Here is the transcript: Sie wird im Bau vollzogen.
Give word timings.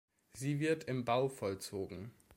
Sie 0.33 0.59
wird 0.59 0.85
im 0.85 1.05
Bau 1.05 1.29
vollzogen. 1.29 2.09